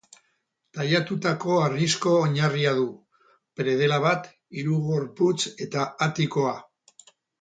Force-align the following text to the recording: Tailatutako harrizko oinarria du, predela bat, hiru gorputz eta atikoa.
Tailatutako 0.77 1.57
harrizko 1.65 2.13
oinarria 2.21 2.71
du, 2.79 2.87
predela 3.61 3.99
bat, 4.07 4.27
hiru 4.61 4.79
gorputz 4.89 5.37
eta 5.67 5.85
atikoa. 6.07 6.57